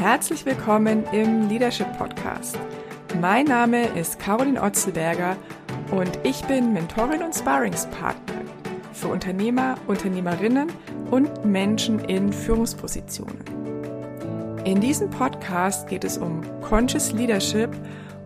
Herzlich 0.00 0.46
willkommen 0.46 1.02
im 1.10 1.48
Leadership 1.48 1.98
Podcast. 1.98 2.56
Mein 3.20 3.46
Name 3.46 3.88
ist 3.98 4.20
Caroline 4.20 4.62
Otzelberger 4.62 5.36
und 5.90 6.20
ich 6.22 6.40
bin 6.44 6.72
Mentorin 6.72 7.20
und 7.20 7.34
Sparringspartner 7.34 8.42
für 8.92 9.08
Unternehmer, 9.08 9.74
Unternehmerinnen 9.88 10.68
und 11.10 11.44
Menschen 11.44 11.98
in 11.98 12.32
Führungspositionen. 12.32 13.40
In 14.64 14.80
diesem 14.80 15.10
Podcast 15.10 15.88
geht 15.88 16.04
es 16.04 16.16
um 16.16 16.42
Conscious 16.60 17.10
Leadership 17.10 17.70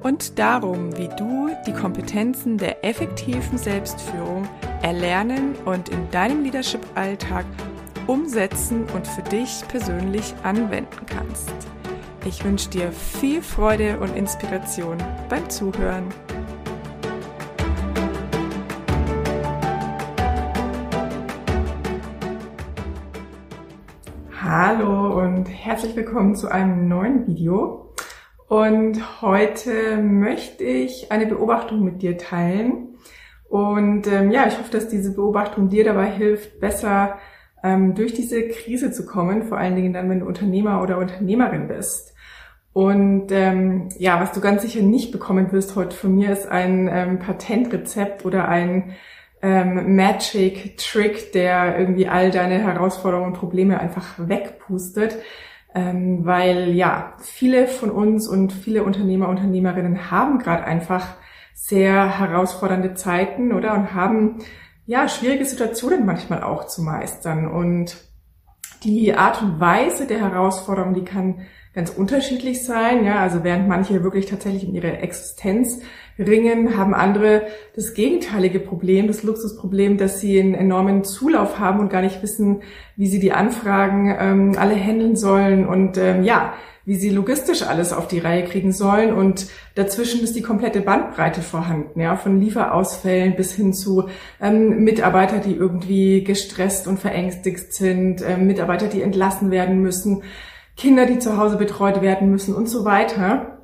und 0.03 0.39
darum, 0.39 0.95
wie 0.99 1.09
du 1.17 1.49
die 1.67 1.73
Kompetenzen 1.73 2.59
der 2.59 2.85
effektiven 2.85 3.57
Selbstführung 3.57 4.47
erlernen 4.83 5.55
und 5.65 5.89
in 5.89 6.11
deinem 6.11 6.43
Leadership-Alltag 6.43 7.47
umsetzen 8.07 8.87
und 8.95 9.07
für 9.07 9.23
dich 9.23 9.63
persönlich 9.69 10.35
anwenden 10.43 11.07
kannst. 11.07 11.53
Ich 12.25 12.45
wünsche 12.45 12.71
dir 12.71 12.93
viel 12.93 13.43
Freude 13.43 13.99
und 14.01 14.17
Inspiration 14.17 14.99
beim 15.29 15.49
Zuhören. 15.51 16.05
Hallo 24.41 25.21
und 25.21 25.47
herzlich 25.47 25.97
willkommen 25.97 26.35
zu 26.35 26.49
einem 26.49 26.89
neuen 26.89 27.27
Video. 27.27 27.95
Und 28.49 29.23
heute 29.23 29.97
möchte 29.97 30.63
ich 30.63 31.11
eine 31.11 31.27
Beobachtung 31.27 31.85
mit 31.85 32.03
dir 32.03 32.19
teilen. 32.19 32.99
Und 33.49 34.07
ähm, 34.07 34.31
ja, 34.31 34.47
ich 34.47 34.59
hoffe, 34.59 34.71
dass 34.71 34.89
diese 34.89 35.15
Beobachtung 35.15 35.69
dir 35.69 35.85
dabei 35.85 36.11
hilft, 36.11 36.61
besser 36.61 37.19
ähm, 37.63 37.95
durch 37.95 38.13
diese 38.13 38.49
Krise 38.49 38.91
zu 38.93 39.07
kommen, 39.07 39.45
vor 39.45 39.59
allen 39.59 39.77
Dingen 39.77 39.93
dann, 39.93 40.11
wenn 40.11 40.21
du 40.21 40.27
Unternehmer 40.27 40.83
oder 40.83 40.99
Unternehmerin 40.99 41.69
bist. 41.69 42.15
Und 42.73 43.31
ähm, 43.31 43.91
ja, 43.99 44.21
was 44.21 44.33
du 44.33 44.41
ganz 44.41 44.63
sicher 44.63 44.81
nicht 44.81 45.13
bekommen 45.13 45.53
wirst 45.53 45.77
heute 45.77 45.95
von 45.95 46.15
mir, 46.15 46.31
ist 46.31 46.47
ein 46.47 46.89
ähm, 46.91 47.19
Patentrezept 47.19 48.25
oder 48.25 48.49
ein 48.49 48.95
ähm, 49.43 49.95
Magic 49.95 50.79
Trick, 50.79 51.33
der 51.33 51.79
irgendwie 51.79 52.09
all 52.09 52.31
deine 52.31 52.59
Herausforderungen 52.59 53.33
und 53.33 53.39
Probleme 53.39 53.79
einfach 53.79 54.15
wegpustet. 54.17 55.19
Ähm, 55.75 56.25
weil 56.25 56.71
ja, 56.71 57.15
viele 57.19 57.67
von 57.67 57.91
uns 57.91 58.29
und 58.29 58.53
viele 58.53 58.85
Unternehmer, 58.85 59.29
Unternehmerinnen 59.29 60.11
haben 60.11 60.39
gerade 60.39 60.65
einfach 60.65 61.15
sehr 61.55 62.19
herausfordernde 62.19 62.95
Zeiten, 62.95 63.53
oder? 63.53 63.75
Und 63.75 63.95
haben 63.95 64.39
ja, 64.87 65.09
schwierige 65.09 65.45
Situationen 65.45 66.05
manchmal 66.05 66.43
auch 66.43 66.67
zu 66.67 66.83
meistern. 66.83 67.51
Und 67.51 67.97
die 68.85 69.15
Art 69.15 69.43
und 69.43 69.61
Weise 69.61 70.07
der 70.07 70.21
Herausforderung, 70.21 70.95
die 70.95 71.05
kann 71.05 71.43
ganz 71.75 71.91
unterschiedlich 71.91 72.65
sein. 72.65 73.05
Ja, 73.05 73.21
also 73.21 73.45
während 73.45 73.69
manche 73.69 74.03
wirklich 74.03 74.27
tatsächlich 74.27 74.67
um 74.67 74.75
ihre 74.75 74.99
Existenz 74.99 75.81
ringen, 76.19 76.77
haben 76.77 76.95
andere 76.95 77.47
das 77.75 77.95
gegenteilige 77.95 78.61
Problem, 78.61 79.07
das 79.07 79.23
Luxusproblem, 79.23 79.97
dass 79.97 80.21
sie 80.21 80.39
einen 80.39 80.55
enormen 80.55 81.05
Zulauf 81.05 81.59
haben 81.59 81.81
und 81.81 81.89
gar 81.89 82.03
nicht 82.03 82.23
wissen, 82.23 82.63
wie 82.97 83.07
sie 83.07 83.21
die 83.21 83.33
Anfragen 83.33 84.15
ähm, 84.19 84.53
alle 84.59 84.75
handeln 84.75 85.17
sollen. 85.17 85.67
Und 85.67 85.97
ähm, 85.97 86.25
ja, 86.25 86.55
wie 86.85 86.97
sie 86.97 87.11
logistisch 87.11 87.63
alles 87.63 87.93
auf 87.93 88.09
die 88.09 88.19
Reihe 88.19 88.45
kriegen 88.45 88.73
sollen. 88.73 89.13
Und 89.13 89.47
dazwischen 89.75 90.23
ist 90.23 90.35
die 90.35 90.43
komplette 90.43 90.81
Bandbreite 90.81 91.41
vorhanden, 91.41 92.01
ja, 92.01 92.17
von 92.17 92.41
Lieferausfällen 92.41 93.37
bis 93.37 93.53
hin 93.53 93.73
zu 93.73 94.09
ähm, 94.41 94.85
Mitarbeiter, 94.85 95.39
die 95.39 95.55
irgendwie 95.55 96.25
gestresst 96.25 96.87
und 96.87 96.99
verängstigt 96.99 97.73
sind, 97.73 98.23
äh, 98.23 98.37
Mitarbeiter, 98.37 98.89
die 98.89 99.03
entlassen 99.03 99.51
werden 99.51 99.81
müssen, 99.81 100.23
Kinder, 100.77 101.07
die 101.07 101.19
zu 101.19 101.37
Hause 101.37 101.57
betreut 101.57 102.03
werden 102.03 102.31
müssen 102.31 102.55
und 102.55 102.69
so 102.69 102.85
weiter. 102.85 103.59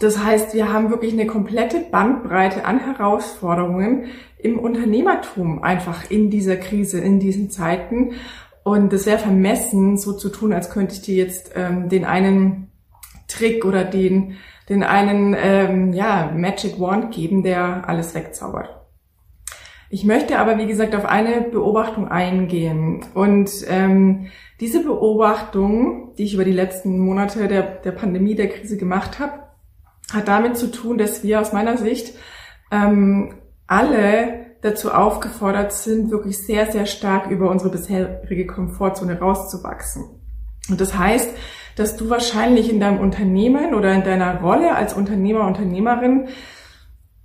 Das 0.00 0.22
heißt, 0.22 0.52
wir 0.52 0.72
haben 0.72 0.90
wirklich 0.90 1.12
eine 1.12 1.26
komplette 1.26 1.80
Bandbreite 1.80 2.64
an 2.64 2.80
Herausforderungen 2.80 4.06
im 4.38 4.58
Unternehmertum 4.58 5.62
einfach 5.62 6.10
in 6.10 6.30
dieser 6.30 6.56
Krise, 6.56 7.00
in 7.00 7.18
diesen 7.18 7.50
Zeiten. 7.50 8.12
Und 8.66 8.92
es 8.92 9.06
wäre 9.06 9.20
vermessen, 9.20 9.96
so 9.96 10.12
zu 10.12 10.28
tun, 10.28 10.52
als 10.52 10.70
könnte 10.70 10.94
ich 10.94 11.02
dir 11.02 11.14
jetzt 11.14 11.52
ähm, 11.54 11.88
den 11.88 12.04
einen 12.04 12.72
Trick 13.28 13.64
oder 13.64 13.84
den, 13.84 14.38
den 14.68 14.82
einen 14.82 15.36
ähm, 15.38 15.92
ja, 15.92 16.32
Magic 16.34 16.80
Wand 16.80 17.14
geben, 17.14 17.44
der 17.44 17.88
alles 17.88 18.16
wegzaubert. 18.16 18.68
Ich 19.88 20.04
möchte 20.04 20.40
aber, 20.40 20.58
wie 20.58 20.66
gesagt, 20.66 20.96
auf 20.96 21.04
eine 21.04 21.42
Beobachtung 21.42 22.08
eingehen. 22.08 23.04
Und 23.14 23.52
ähm, 23.68 24.32
diese 24.58 24.82
Beobachtung, 24.82 26.16
die 26.18 26.24
ich 26.24 26.34
über 26.34 26.44
die 26.44 26.50
letzten 26.50 26.98
Monate 26.98 27.46
der, 27.46 27.62
der 27.62 27.92
Pandemie, 27.92 28.34
der 28.34 28.48
Krise 28.48 28.76
gemacht 28.76 29.20
habe, 29.20 29.44
hat 30.12 30.26
damit 30.26 30.56
zu 30.56 30.72
tun, 30.72 30.98
dass 30.98 31.22
wir 31.22 31.40
aus 31.40 31.52
meiner 31.52 31.76
Sicht 31.76 32.14
ähm, 32.72 33.36
alle 33.68 34.45
dazu 34.66 34.90
aufgefordert 34.90 35.72
sind, 35.72 36.10
wirklich 36.10 36.38
sehr, 36.38 36.70
sehr 36.70 36.86
stark 36.86 37.30
über 37.30 37.50
unsere 37.50 37.70
bisherige 37.70 38.46
Komfortzone 38.46 39.18
rauszuwachsen. 39.18 40.04
Und 40.68 40.80
das 40.80 40.96
heißt, 40.98 41.30
dass 41.76 41.96
du 41.96 42.10
wahrscheinlich 42.10 42.70
in 42.70 42.80
deinem 42.80 43.00
Unternehmen 43.00 43.74
oder 43.74 43.92
in 43.92 44.02
deiner 44.02 44.40
Rolle 44.40 44.74
als 44.74 44.94
Unternehmer, 44.94 45.46
Unternehmerin 45.46 46.28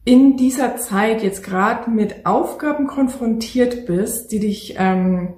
in 0.04 0.36
dieser 0.36 0.78
Zeit 0.78 1.24
jetzt 1.24 1.44
gerade 1.44 1.90
mit 1.90 2.26
Aufgaben 2.26 2.88
konfrontiert 2.88 3.86
bist, 3.86 4.32
die 4.32 4.40
dich 4.40 4.76
ähm, 4.78 5.36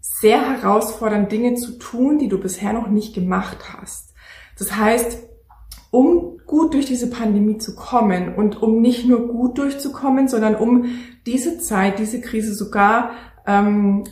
sehr 0.00 0.40
herausfordern, 0.40 1.28
Dinge 1.28 1.54
zu 1.54 1.78
tun, 1.78 2.18
die 2.18 2.28
du 2.28 2.38
bisher 2.38 2.72
noch 2.72 2.88
nicht 2.88 3.14
gemacht 3.14 3.58
hast. 3.76 4.14
Das 4.58 4.76
heißt, 4.76 5.18
um 5.90 6.31
gut 6.52 6.74
durch 6.74 6.84
diese 6.84 7.08
Pandemie 7.08 7.56
zu 7.56 7.74
kommen 7.74 8.34
und 8.34 8.60
um 8.60 8.82
nicht 8.82 9.08
nur 9.08 9.26
gut 9.26 9.56
durchzukommen, 9.56 10.28
sondern 10.28 10.54
um 10.54 10.84
diese 11.24 11.58
Zeit, 11.58 11.98
diese 11.98 12.20
Krise 12.20 12.52
sogar 12.52 13.12
ähm, 13.46 14.04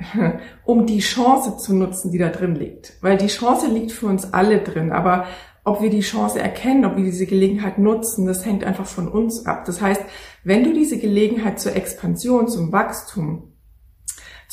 um 0.64 0.84
die 0.84 0.98
Chance 0.98 1.56
zu 1.58 1.76
nutzen, 1.76 2.10
die 2.10 2.18
da 2.18 2.30
drin 2.30 2.56
liegt. 2.56 2.94
Weil 3.02 3.18
die 3.18 3.28
Chance 3.28 3.68
liegt 3.68 3.92
für 3.92 4.06
uns 4.06 4.32
alle 4.32 4.62
drin, 4.62 4.90
aber 4.90 5.26
ob 5.62 5.80
wir 5.80 5.90
die 5.90 6.00
Chance 6.00 6.40
erkennen, 6.40 6.84
ob 6.84 6.96
wir 6.96 7.04
diese 7.04 7.24
Gelegenheit 7.24 7.78
nutzen, 7.78 8.26
das 8.26 8.44
hängt 8.44 8.64
einfach 8.64 8.86
von 8.86 9.06
uns 9.06 9.46
ab. 9.46 9.64
Das 9.64 9.80
heißt, 9.80 10.02
wenn 10.42 10.64
du 10.64 10.72
diese 10.72 10.98
Gelegenheit 10.98 11.60
zur 11.60 11.76
Expansion, 11.76 12.48
zum 12.48 12.72
Wachstum, 12.72 13.53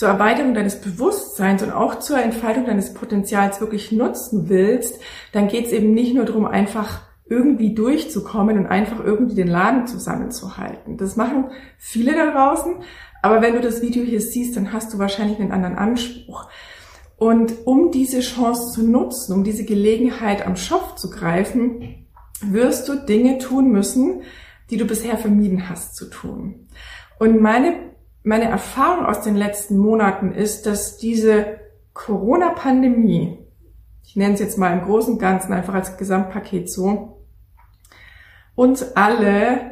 zur 0.02 0.10
Erweiterung 0.10 0.56
deines 0.56 0.82
Bewusstseins 0.82 1.62
und 1.62 1.72
auch 1.72 2.00
zur 2.00 2.18
Entfaltung 2.18 2.66
deines 2.66 2.96
Potenzials 2.96 3.62
wirklich 3.62 3.92
nutzen 3.92 4.50
willst, 4.50 5.00
dann 5.32 5.48
geht 5.48 5.68
es 5.68 5.72
eben 5.72 5.94
nicht 5.94 6.16
nur 6.16 6.26
darum, 6.26 6.48
einfach 6.48 7.02
irgendwie 7.28 7.76
durchzukommen 7.76 8.58
und 8.58 8.66
einfach 8.66 9.00
irgendwie 9.00 9.36
den 9.36 9.48
Laden 9.48 9.86
zusammenzuhalten. 9.86 10.98
Das 10.98 11.18
machen 11.18 11.52
viele 11.78 12.16
da 12.16 12.32
draußen, 12.32 12.78
aber 13.22 13.44
wenn 13.44 13.54
du 13.54 13.62
das 13.62 13.84
Video 13.84 14.04
hier 14.04 14.22
siehst, 14.22 14.58
dann 14.58 14.74
hast 14.74 14.92
du 14.92 14.98
wahrscheinlich 14.98 15.40
einen 15.40 15.52
anderen 15.52 15.78
Anspruch. 15.78 16.50
Und 17.16 17.54
um 17.66 17.92
diese 17.92 18.22
Chance 18.22 18.72
zu 18.74 18.82
nutzen, 18.82 19.34
um 19.34 19.44
diese 19.44 19.66
Gelegenheit 19.66 20.48
am 20.48 20.56
Schopf 20.56 20.96
zu 20.96 21.12
greifen, 21.12 22.08
wirst 22.42 22.90
du 22.90 22.96
Dinge 22.96 23.38
tun 23.38 23.72
müssen, 23.72 24.24
die 24.72 24.78
du 24.78 24.86
bisher 24.86 25.20
vermieden 25.20 25.70
hast 25.70 25.96
zu 25.96 26.10
tun. 26.10 26.70
Und 27.20 27.40
meine, 27.40 27.91
meine 28.24 28.46
Erfahrung 28.46 29.06
aus 29.06 29.22
den 29.22 29.36
letzten 29.36 29.78
Monaten 29.78 30.32
ist, 30.32 30.66
dass 30.66 30.98
diese 30.98 31.60
Corona-Pandemie, 31.94 33.40
ich 34.04 34.16
nenne 34.16 34.34
es 34.34 34.40
jetzt 34.40 34.58
mal 34.58 34.74
im 34.74 34.86
Großen 34.86 35.14
und 35.14 35.20
Ganzen 35.20 35.54
einfach 35.54 35.74
als 35.74 35.98
Gesamtpaket 35.98 36.70
so, 36.70 37.26
uns 38.56 38.96
alle 38.96 39.72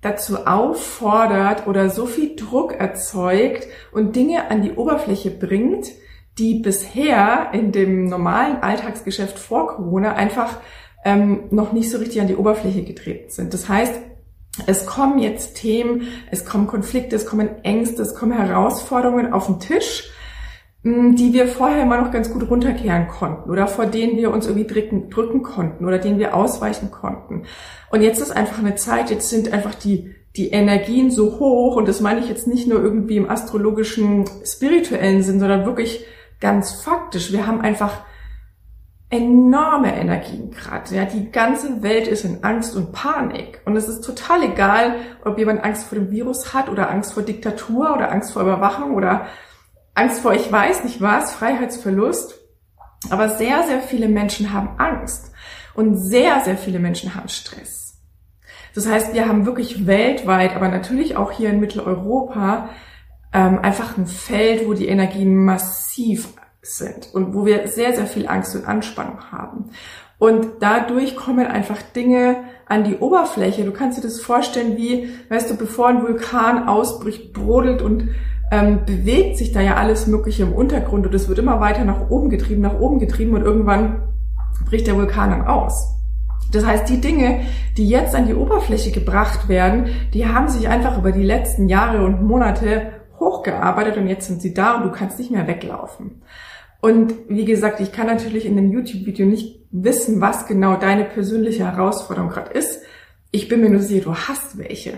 dazu 0.00 0.46
auffordert 0.46 1.66
oder 1.66 1.88
so 1.88 2.06
viel 2.06 2.36
Druck 2.36 2.72
erzeugt 2.72 3.68
und 3.92 4.16
Dinge 4.16 4.50
an 4.50 4.62
die 4.62 4.72
Oberfläche 4.72 5.30
bringt, 5.30 5.86
die 6.38 6.60
bisher 6.60 7.50
in 7.52 7.72
dem 7.72 8.06
normalen 8.06 8.62
Alltagsgeschäft 8.62 9.38
vor 9.38 9.68
Corona 9.68 10.14
einfach 10.14 10.58
ähm, 11.04 11.44
noch 11.50 11.72
nicht 11.72 11.90
so 11.90 11.98
richtig 11.98 12.20
an 12.20 12.26
die 12.26 12.36
Oberfläche 12.36 12.82
getreten 12.82 13.30
sind. 13.30 13.54
Das 13.54 13.68
heißt, 13.68 13.94
es 14.66 14.86
kommen 14.86 15.18
jetzt 15.18 15.56
Themen, 15.56 16.08
es 16.30 16.44
kommen 16.44 16.66
Konflikte, 16.66 17.16
es 17.16 17.26
kommen 17.26 17.62
Ängste, 17.64 18.02
es 18.02 18.14
kommen 18.14 18.32
Herausforderungen 18.32 19.32
auf 19.32 19.46
den 19.46 19.60
Tisch, 19.60 20.10
die 20.84 21.32
wir 21.32 21.46
vorher 21.46 21.82
immer 21.82 22.00
noch 22.00 22.10
ganz 22.10 22.30
gut 22.30 22.50
runterkehren 22.50 23.06
konnten 23.08 23.50
oder 23.50 23.68
vor 23.68 23.86
denen 23.86 24.16
wir 24.16 24.32
uns 24.32 24.46
irgendwie 24.46 24.66
drücken, 24.66 25.10
drücken 25.10 25.42
konnten 25.42 25.86
oder 25.86 25.98
denen 25.98 26.18
wir 26.18 26.34
ausweichen 26.34 26.90
konnten. 26.90 27.44
Und 27.90 28.02
jetzt 28.02 28.20
ist 28.20 28.32
einfach 28.32 28.58
eine 28.58 28.74
Zeit, 28.74 29.10
jetzt 29.10 29.30
sind 29.30 29.52
einfach 29.52 29.74
die, 29.74 30.14
die 30.36 30.50
Energien 30.50 31.10
so 31.10 31.38
hoch 31.38 31.76
und 31.76 31.86
das 31.86 32.00
meine 32.00 32.20
ich 32.20 32.28
jetzt 32.28 32.48
nicht 32.48 32.66
nur 32.66 32.82
irgendwie 32.82 33.16
im 33.16 33.30
astrologischen, 33.30 34.24
spirituellen 34.44 35.22
Sinn, 35.22 35.38
sondern 35.38 35.66
wirklich 35.66 36.04
ganz 36.40 36.72
faktisch. 36.72 37.32
Wir 37.32 37.46
haben 37.46 37.60
einfach 37.60 38.00
enorme 39.12 39.94
Energien 39.94 40.50
gerade. 40.50 40.96
Ja, 40.96 41.04
die 41.04 41.30
ganze 41.30 41.82
Welt 41.82 42.08
ist 42.08 42.24
in 42.24 42.42
Angst 42.42 42.74
und 42.74 42.92
Panik. 42.92 43.60
Und 43.66 43.76
es 43.76 43.86
ist 43.86 44.00
total 44.00 44.42
egal, 44.42 44.96
ob 45.24 45.38
jemand 45.38 45.62
Angst 45.62 45.84
vor 45.84 45.98
dem 45.98 46.10
Virus 46.10 46.54
hat 46.54 46.70
oder 46.70 46.90
Angst 46.90 47.12
vor 47.12 47.22
Diktatur 47.22 47.94
oder 47.94 48.10
Angst 48.10 48.32
vor 48.32 48.42
Überwachung 48.42 48.94
oder 48.94 49.26
Angst 49.94 50.20
vor 50.20 50.32
ich 50.32 50.50
weiß 50.50 50.84
nicht 50.84 51.02
was, 51.02 51.34
Freiheitsverlust. 51.34 52.40
Aber 53.10 53.28
sehr, 53.28 53.64
sehr 53.64 53.80
viele 53.80 54.08
Menschen 54.08 54.52
haben 54.52 54.78
Angst 54.78 55.32
und 55.74 55.96
sehr, 55.96 56.40
sehr 56.40 56.56
viele 56.56 56.78
Menschen 56.78 57.14
haben 57.14 57.28
Stress. 57.28 58.00
Das 58.74 58.88
heißt, 58.88 59.12
wir 59.12 59.28
haben 59.28 59.44
wirklich 59.44 59.86
weltweit, 59.86 60.56
aber 60.56 60.68
natürlich 60.68 61.16
auch 61.16 61.32
hier 61.32 61.50
in 61.50 61.60
Mitteleuropa, 61.60 62.70
ähm, 63.34 63.58
einfach 63.58 63.98
ein 63.98 64.06
Feld, 64.06 64.66
wo 64.66 64.72
die 64.72 64.88
Energien 64.88 65.36
massiv 65.44 66.28
sind 66.62 67.12
und 67.12 67.34
wo 67.34 67.44
wir 67.44 67.66
sehr, 67.66 67.94
sehr 67.94 68.06
viel 68.06 68.28
Angst 68.28 68.54
und 68.54 68.66
Anspannung 68.66 69.32
haben. 69.32 69.70
Und 70.18 70.46
dadurch 70.60 71.16
kommen 71.16 71.48
einfach 71.48 71.82
Dinge 71.82 72.36
an 72.66 72.84
die 72.84 72.96
Oberfläche. 72.96 73.64
Du 73.64 73.72
kannst 73.72 73.98
dir 73.98 74.02
das 74.02 74.20
vorstellen, 74.20 74.76
wie, 74.76 75.08
weißt 75.28 75.50
du, 75.50 75.56
bevor 75.56 75.88
ein 75.88 76.02
Vulkan 76.02 76.68
ausbricht, 76.68 77.32
brodelt 77.32 77.82
und 77.82 78.10
ähm, 78.52 78.84
bewegt 78.86 79.36
sich 79.36 79.50
da 79.50 79.60
ja 79.60 79.74
alles 79.74 80.06
Mögliche 80.06 80.44
im 80.44 80.52
Untergrund 80.52 81.06
und 81.06 81.14
es 81.14 81.28
wird 81.28 81.40
immer 81.40 81.58
weiter 81.58 81.84
nach 81.84 82.08
oben 82.10 82.30
getrieben, 82.30 82.60
nach 82.60 82.78
oben 82.78 83.00
getrieben 83.00 83.34
und 83.34 83.42
irgendwann 83.42 84.02
bricht 84.66 84.86
der 84.86 84.94
Vulkan 84.94 85.30
dann 85.30 85.46
aus. 85.46 85.96
Das 86.52 86.64
heißt, 86.64 86.88
die 86.88 87.00
Dinge, 87.00 87.40
die 87.76 87.88
jetzt 87.88 88.14
an 88.14 88.26
die 88.26 88.34
Oberfläche 88.34 88.92
gebracht 88.92 89.48
werden, 89.48 89.86
die 90.12 90.28
haben 90.28 90.48
sich 90.48 90.68
einfach 90.68 90.98
über 90.98 91.10
die 91.10 91.24
letzten 91.24 91.68
Jahre 91.68 92.04
und 92.04 92.22
Monate 92.22 92.92
hochgearbeitet 93.22 93.96
und 93.96 94.08
jetzt 94.08 94.26
sind 94.26 94.42
sie 94.42 94.52
da 94.52 94.76
und 94.76 94.84
du 94.84 94.90
kannst 94.90 95.18
nicht 95.18 95.30
mehr 95.30 95.46
weglaufen. 95.46 96.22
Und 96.80 97.14
wie 97.28 97.44
gesagt, 97.44 97.80
ich 97.80 97.92
kann 97.92 98.08
natürlich 98.08 98.44
in 98.44 98.56
dem 98.56 98.72
YouTube-Video 98.72 99.24
nicht 99.24 99.60
wissen, 99.70 100.20
was 100.20 100.46
genau 100.46 100.76
deine 100.76 101.04
persönliche 101.04 101.64
Herausforderung 101.64 102.30
gerade 102.30 102.50
ist. 102.50 102.82
Ich 103.30 103.48
bin 103.48 103.60
mir 103.60 103.70
nur 103.70 103.80
sicher, 103.80 104.04
du 104.04 104.14
hast 104.14 104.58
welche. 104.58 104.94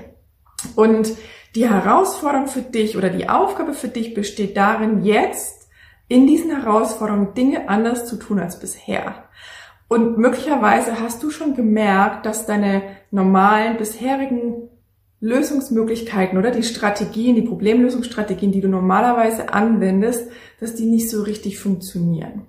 Und 0.77 1.13
die 1.55 1.69
Herausforderung 1.69 2.47
für 2.47 2.63
dich 2.63 2.97
oder 2.97 3.11
die 3.11 3.29
Aufgabe 3.29 3.75
für 3.75 3.89
dich 3.89 4.15
besteht 4.15 4.57
darin, 4.57 5.05
jetzt 5.05 5.69
in 6.09 6.27
diesen 6.27 6.51
Herausforderungen 6.51 7.35
Dinge 7.35 7.69
anders 7.69 8.07
zu 8.07 8.17
tun 8.17 8.41
als 8.41 8.59
bisher. 8.59 9.25
Und 9.89 10.19
möglicherweise 10.19 11.01
hast 11.01 11.23
du 11.23 11.31
schon 11.31 11.55
gemerkt, 11.55 12.27
dass 12.27 12.47
deine 12.47 12.83
normalen 13.11 13.77
bisherigen 13.77 14.71
Lösungsmöglichkeiten 15.25 16.37
oder 16.37 16.51
die 16.51 16.63
Strategien, 16.63 17.35
die 17.35 17.49
Problemlösungsstrategien, 17.49 18.53
die 18.53 18.61
du 18.61 18.69
normalerweise 18.69 19.55
anwendest, 19.55 20.31
dass 20.61 20.75
die 20.75 20.85
nicht 20.85 21.09
so 21.09 21.23
richtig 21.23 21.59
funktionieren. 21.59 22.43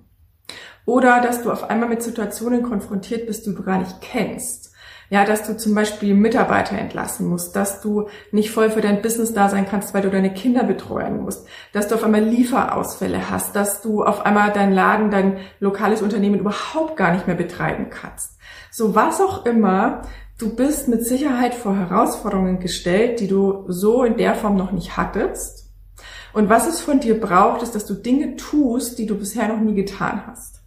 Oder 0.84 1.22
dass 1.22 1.42
du 1.42 1.50
auf 1.50 1.70
einmal 1.70 1.88
mit 1.88 2.02
Situationen 2.02 2.62
konfrontiert 2.62 3.26
bist, 3.26 3.46
die 3.46 3.54
du 3.54 3.62
gar 3.62 3.78
nicht 3.78 4.02
kennst. 4.02 4.74
Ja, 5.08 5.24
dass 5.24 5.46
du 5.46 5.56
zum 5.56 5.74
Beispiel 5.74 6.14
Mitarbeiter 6.14 6.76
entlassen 6.76 7.28
musst, 7.28 7.56
dass 7.56 7.80
du 7.80 8.08
nicht 8.30 8.50
voll 8.50 8.70
für 8.70 8.82
dein 8.82 9.00
Business 9.00 9.32
da 9.32 9.48
sein 9.48 9.66
kannst, 9.66 9.94
weil 9.94 10.02
du 10.02 10.10
deine 10.10 10.34
Kinder 10.34 10.64
betreuen 10.64 11.22
musst, 11.22 11.46
dass 11.72 11.88
du 11.88 11.94
auf 11.94 12.04
einmal 12.04 12.24
Lieferausfälle 12.24 13.30
hast, 13.30 13.56
dass 13.56 13.80
du 13.80 14.02
auf 14.02 14.26
einmal 14.26 14.52
dein 14.52 14.72
Laden, 14.72 15.10
dein 15.10 15.38
lokales 15.60 16.02
Unternehmen 16.02 16.40
überhaupt 16.40 16.96
gar 16.96 17.12
nicht 17.12 17.26
mehr 17.26 17.36
betreiben 17.36 17.86
kannst. 17.88 18.32
So 18.70 18.94
was 18.94 19.20
auch 19.20 19.46
immer, 19.46 20.02
Du 20.38 20.54
bist 20.54 20.86
mit 20.88 21.06
Sicherheit 21.06 21.54
vor 21.54 21.74
Herausforderungen 21.74 22.60
gestellt, 22.60 23.20
die 23.20 23.26
du 23.26 23.64
so 23.68 24.04
in 24.04 24.18
der 24.18 24.34
Form 24.34 24.56
noch 24.56 24.70
nicht 24.70 24.98
hattest. 24.98 25.70
Und 26.34 26.50
was 26.50 26.68
es 26.68 26.80
von 26.80 27.00
dir 27.00 27.18
braucht, 27.18 27.62
ist, 27.62 27.74
dass 27.74 27.86
du 27.86 27.94
Dinge 27.94 28.36
tust, 28.36 28.98
die 28.98 29.06
du 29.06 29.16
bisher 29.16 29.48
noch 29.48 29.60
nie 29.60 29.74
getan 29.74 30.26
hast. 30.26 30.60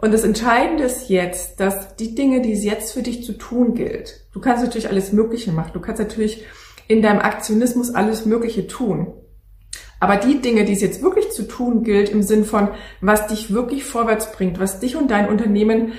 Und 0.00 0.12
das 0.12 0.24
Entscheidende 0.24 0.82
ist 0.82 1.08
jetzt, 1.08 1.60
dass 1.60 1.94
die 1.94 2.16
Dinge, 2.16 2.42
die 2.42 2.54
es 2.54 2.64
jetzt 2.64 2.92
für 2.92 3.02
dich 3.02 3.24
zu 3.24 3.34
tun 3.34 3.74
gilt, 3.74 4.26
du 4.32 4.40
kannst 4.40 4.64
natürlich 4.64 4.88
alles 4.88 5.12
Mögliche 5.12 5.52
machen. 5.52 5.70
Du 5.74 5.80
kannst 5.80 6.00
natürlich 6.00 6.44
in 6.88 7.02
deinem 7.02 7.20
Aktionismus 7.20 7.94
alles 7.94 8.26
Mögliche 8.26 8.66
tun. 8.66 9.14
Aber 10.00 10.16
die 10.16 10.40
Dinge, 10.40 10.64
die 10.64 10.72
es 10.72 10.80
jetzt 10.80 11.02
wirklich 11.02 11.30
zu 11.30 11.46
tun 11.46 11.84
gilt, 11.84 12.08
im 12.08 12.24
Sinn 12.24 12.44
von, 12.44 12.70
was 13.00 13.28
dich 13.28 13.54
wirklich 13.54 13.84
vorwärts 13.84 14.32
bringt, 14.32 14.58
was 14.58 14.80
dich 14.80 14.96
und 14.96 15.12
dein 15.12 15.28
Unternehmen 15.28 15.92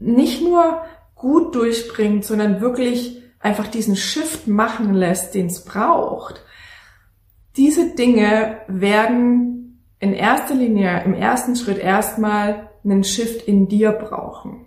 nicht 0.00 0.42
nur 0.42 0.82
gut 1.16 1.54
durchbringt, 1.56 2.24
sondern 2.24 2.60
wirklich 2.60 3.22
einfach 3.40 3.66
diesen 3.66 3.96
Shift 3.96 4.46
machen 4.46 4.94
lässt, 4.94 5.34
den 5.34 5.46
es 5.46 5.64
braucht. 5.64 6.44
Diese 7.56 7.94
Dinge 7.94 8.60
werden 8.68 9.82
in 9.98 10.12
erster 10.12 10.54
Linie, 10.54 11.02
im 11.04 11.14
ersten 11.14 11.56
Schritt 11.56 11.78
erstmal 11.78 12.68
einen 12.84 13.02
Shift 13.02 13.48
in 13.48 13.66
dir 13.66 13.92
brauchen. 13.92 14.66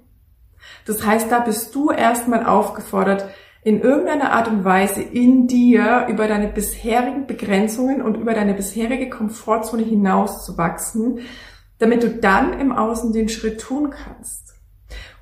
Das 0.86 1.06
heißt, 1.06 1.32
da 1.32 1.40
bist 1.40 1.74
du 1.76 1.92
erstmal 1.92 2.46
aufgefordert, 2.46 3.26
in 3.62 3.82
irgendeiner 3.82 4.32
Art 4.32 4.48
und 4.48 4.64
Weise 4.64 5.02
in 5.02 5.48
dir 5.48 6.08
über 6.10 6.28
deine 6.28 6.48
bisherigen 6.48 7.28
Begrenzungen 7.28 8.02
und 8.02 8.16
über 8.16 8.34
deine 8.34 8.54
bisherige 8.54 9.10
Komfortzone 9.10 9.84
hinaus 9.84 10.46
zu 10.46 10.58
wachsen, 10.58 11.20
damit 11.78 12.04
du 12.04 12.10
dann 12.10 12.60
im 12.60 12.72
Außen 12.72 13.14
den 13.14 13.30
Schritt 13.30 13.62
tun 13.62 13.92
kannst. 13.92 14.49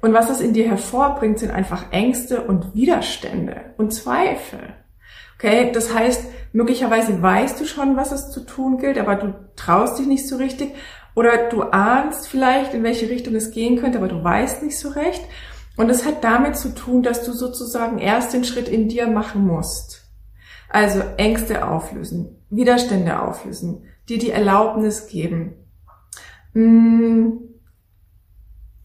Und 0.02 0.14
was 0.14 0.28
das 0.28 0.42
in 0.42 0.54
dir 0.54 0.68
hervorbringt, 0.68 1.40
sind 1.40 1.52
einfach 1.52 1.92
Ängste 1.92 2.42
und 2.42 2.76
Widerstände 2.76 3.74
und 3.78 3.94
Zweifel. 3.94 4.60
Okay, 5.36 5.72
das 5.72 5.94
heißt, 5.94 6.26
möglicherweise 6.54 7.22
weißt 7.22 7.60
du 7.60 7.66
schon, 7.66 7.96
was 7.96 8.12
es 8.12 8.32
zu 8.32 8.42
tun 8.42 8.78
gilt, 8.78 8.98
aber 8.98 9.16
du 9.16 9.36
traust 9.56 10.00
dich 10.00 10.08
nicht 10.08 10.28
so 10.28 10.38
richtig 10.38 10.74
oder 11.16 11.50
du 11.50 11.64
ahnst 11.64 12.28
vielleicht, 12.28 12.74
in 12.74 12.84
welche 12.84 13.10
Richtung 13.10 13.36
es 13.36 13.52
gehen 13.52 13.80
könnte, 13.80 13.98
aber 13.98 14.08
du 14.08 14.24
weißt 14.24 14.64
nicht 14.64 14.78
so 14.78 14.90
recht. 14.90 15.24
Und 15.76 15.90
es 15.90 16.06
hat 16.06 16.24
damit 16.24 16.58
zu 16.58 16.74
tun, 16.74 17.04
dass 17.04 17.24
du 17.24 17.34
sozusagen 17.34 18.00
erst 18.00 18.34
den 18.34 18.44
Schritt 18.44 18.68
in 18.68 18.90
dir 18.90 19.08
machen 19.08 19.46
musst. 19.46 20.04
Also 20.70 21.02
Ängste 21.18 21.68
auflösen, 21.68 22.36
Widerstände 22.50 23.22
auflösen, 23.22 23.84
dir 24.10 24.18
die 24.18 24.32
Erlaubnis 24.32 25.08
geben, 25.08 25.54
hm, 26.54 27.40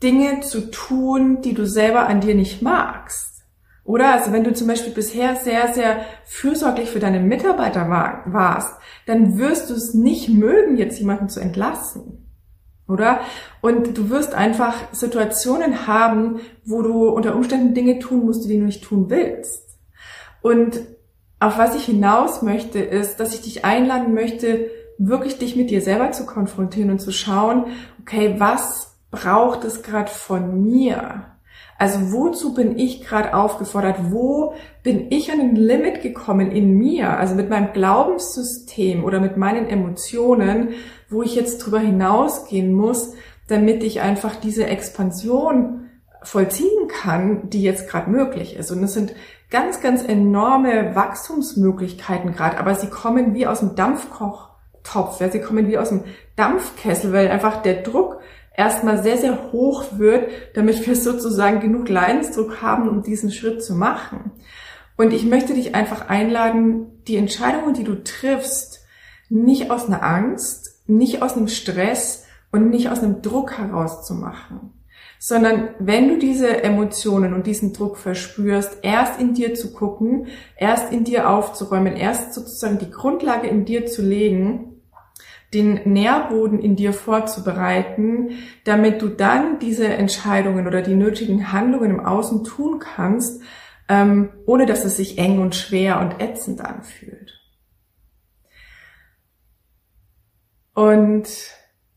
Dinge 0.03 0.41
zu 0.41 0.71
tun, 0.71 1.43
die 1.43 1.55
du 1.55 1.67
selber 1.67 2.07
an 2.09 2.21
dir 2.21 2.35
nicht 2.35 2.63
magst. 2.63 3.45
Oder? 3.85 4.13
Also 4.13 4.33
wenn 4.33 4.45
du 4.45 4.53
zum 4.53 4.69
Beispiel 4.69 4.93
bisher 4.93 5.37
sehr, 5.37 5.73
sehr 5.73 6.05
fürsorglich 6.25 6.91
für 6.91 7.01
deine 7.01 7.21
Mitarbeiter 7.21 7.89
war, 7.89 8.23
warst, 8.27 8.75
dann 9.07 9.39
wirst 9.39 9.71
du 9.71 9.75
es 9.75 9.95
nicht 9.95 10.29
mögen, 10.29 10.77
jetzt 10.77 10.99
jemanden 10.99 11.29
zu 11.29 11.41
entlassen. 11.41 12.23
Oder? 12.89 13.21
Und 13.61 13.97
du 13.97 14.11
wirst 14.11 14.35
einfach 14.35 14.75
Situationen 14.93 15.87
haben, 15.87 16.41
wo 16.65 16.83
du 16.83 17.09
unter 17.09 17.35
Umständen 17.35 17.75
Dinge 17.75 17.99
tun 17.99 18.25
musst, 18.25 18.45
die 18.45 18.59
du 18.59 18.65
nicht 18.65 18.85
tun 18.85 19.09
willst. 19.09 19.79
Und 20.43 20.81
auf 21.41 21.59
was 21.59 21.75
ich 21.75 21.85
hinaus 21.85 22.43
möchte, 22.43 22.79
ist, 22.79 23.19
dass 23.19 23.35
ich 23.35 23.43
dich 23.43 23.65
einladen 23.65 24.15
möchte, 24.15 24.71
wirklich 24.99 25.39
dich 25.39 25.57
mit 25.57 25.71
dir 25.71 25.81
selber 25.81 26.13
zu 26.13 26.27
konfrontieren 26.27 26.91
und 26.91 27.01
zu 27.01 27.11
schauen, 27.11 27.67
okay, 28.01 28.37
was 28.39 28.92
braucht 29.13 29.63
es 29.63 29.85
gerade 29.85 30.11
von 30.11 30.65
mir? 30.65 31.27
Also 31.79 32.13
wozu 32.13 32.55
bin 32.55 32.79
ich 32.79 33.05
gerade 33.05 33.35
aufgefordert? 33.35 33.97
Wo 34.11 34.55
bin 34.83 35.11
ich 35.11 35.31
an 35.31 35.41
ein 35.41 35.57
Limit 35.57 36.03
gekommen 36.03 36.51
in 36.51 36.77
mir? 36.77 37.19
Also 37.19 37.35
mit 37.35 37.51
meinem 37.51 37.73
Glaubenssystem 37.73 39.05
oder 39.05 39.21
mit 39.21 39.37
meinen 39.37 39.69
Emotionen, 39.69 40.71
wo 41.09 41.23
ich 41.23 41.35
jetzt 41.35 41.59
drüber 41.59 41.79
hinausgehen 41.79 42.73
muss, 42.73 43.15
damit 43.49 43.83
ich 43.85 44.01
einfach 44.01 44.37
diese 44.37 44.67
Expansion 44.67 45.91
vollziehen 46.23 46.89
kann, 46.89 47.51
die 47.51 47.63
jetzt 47.63 47.89
gerade 47.89 48.11
möglich 48.11 48.57
ist. 48.57 48.71
Und 48.71 48.83
es 48.83 48.95
sind 48.95 49.13
ganz, 49.51 49.81
ganz 49.81 50.03
enorme 50.03 50.95
Wachstumsmöglichkeiten 50.95 52.33
gerade, 52.33 52.59
aber 52.59 52.75
sie 52.75 52.87
kommen 52.87 53.35
wie 53.35 53.47
aus 53.47 53.61
dem 53.61 53.75
Dampfkochtopf, 53.75 55.21
ja, 55.21 55.29
sie 55.29 55.41
kommen 55.41 55.69
wie 55.69 55.79
aus 55.79 55.91
dem 55.91 56.05
Dampfkessel, 56.37 57.13
weil 57.13 57.29
einfach 57.29 57.61
der 57.63 57.83
Druck 57.83 58.21
erstmal 58.57 59.03
sehr, 59.03 59.19
sehr 59.19 59.53
hoch 59.53 59.85
wird, 59.99 60.29
damit 60.55 60.87
wir 60.87 60.97
sozusagen 60.97 61.61
genug 61.61 61.89
Leidensdruck 61.89 62.63
haben, 62.63 62.89
um 62.89 63.03
diesen 63.03 63.31
Schritt 63.31 63.63
zu 63.63 63.75
machen. 63.75 64.33
Und 64.97 65.13
ich 65.13 65.25
möchte 65.25 65.55
dich 65.55 65.75
einfach 65.75 66.09
einladen, 66.09 67.03
die 67.09 67.17
Entscheidungen, 67.17 67.75
die 67.75 67.85
du 67.85 68.03
triffst, 68.03 68.85
nicht 69.29 69.71
aus 69.71 69.87
einer 69.87 70.03
Angst, 70.03 70.83
nicht 70.87 71.23
aus 71.23 71.37
einem 71.37 71.49
Stress 71.49 72.27
und 72.51 72.69
nicht 72.71 72.91
aus 72.91 73.01
einem 73.01 73.23
Druck 73.23 73.59
herauszumachen, 73.59 74.73
sondern 75.19 75.71
wenn 75.79 76.09
du 76.09 76.19
diese 76.19 76.63
Emotionen 76.63 77.33
und 77.33 77.47
diesen 77.47 77.73
Druck 77.73 77.97
verspürst, 77.97 78.79
erst 78.83 79.19
in 79.19 79.35
dir 79.35 79.55
zu 79.55 79.73
gucken, 79.73 80.27
erst 80.57 80.93
in 80.93 81.05
dir 81.05 81.31
aufzuräumen, 81.31 81.97
erst 81.97 82.35
sozusagen 82.35 82.79
die 82.79 82.91
Grundlage 82.91 83.49
in 83.49 83.65
dir 83.65 83.87
zu 83.87 84.03
legen, 84.03 84.72
den 85.55 85.81
Nährboden 85.85 86.59
in 86.61 86.77
dir 86.77 86.93
vorzubereiten, 86.93 88.31
damit 88.65 89.03
du 89.03 89.09
dann 89.09 89.59
diese 89.59 89.87
Entscheidungen 89.87 90.67
oder 90.67 90.83
die 90.83 90.95
nötigen 90.95 91.53
Handlungen 91.53 91.91
im 91.91 92.01
Außen 92.01 92.45
tun 92.45 92.79
kannst, 92.79 93.43
ähm, 93.89 94.31
ohne 94.47 94.67
dass 94.67 94.85
es 94.85 94.97
sich 94.97 95.19
eng 95.19 95.41
und 95.41 95.55
schwer 95.55 96.01
und 96.01 96.23
ätzend 96.23 96.63
anfühlt. 96.65 97.39
Und 100.75 101.29